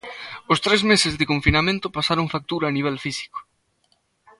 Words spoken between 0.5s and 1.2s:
Os tres meses